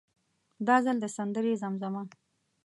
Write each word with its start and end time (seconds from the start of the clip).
دا 0.67 0.75
ځل 0.85 0.97
د 1.01 1.05
سندرې 1.17 1.53
زمزمه. 1.61 2.01